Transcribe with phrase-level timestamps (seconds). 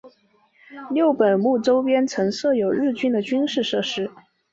[0.89, 4.09] 六本木周边曾设有日军的军事设施。